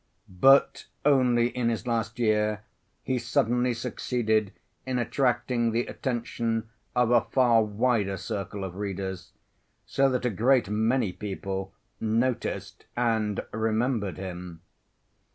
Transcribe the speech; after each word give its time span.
But 0.41 0.87
only 1.05 1.49
in 1.49 1.69
his 1.69 1.85
last 1.85 2.17
year 2.17 2.63
he 3.03 3.19
suddenly 3.19 3.75
succeeded 3.75 4.51
in 4.83 4.97
attracting 4.97 5.69
the 5.73 5.85
attention 5.85 6.67
of 6.95 7.11
a 7.11 7.21
far 7.29 7.61
wider 7.63 8.17
circle 8.17 8.63
of 8.63 8.73
readers, 8.77 9.31
so 9.85 10.09
that 10.09 10.25
a 10.25 10.31
great 10.31 10.71
many 10.71 11.13
people 11.13 11.75
noticed 11.99 12.85
and 12.97 13.41
remembered 13.53 14.17
him. 14.17 14.61